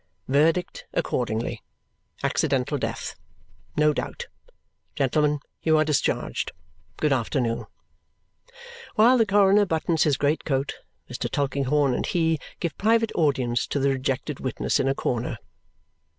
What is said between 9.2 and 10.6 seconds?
coroner buttons his great